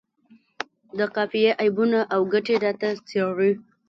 [0.97, 3.51] د قافیې عیبونه او ګټې راته څیړي.